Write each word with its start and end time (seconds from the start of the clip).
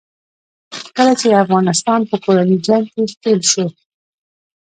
کله 0.95 1.13
چې 1.19 1.39
افغانستان 1.43 2.01
په 2.09 2.15
کورني 2.23 2.57
جنګ 2.67 2.85
کې 2.93 3.03
ښکېل 3.11 3.39
شو. 3.51 3.65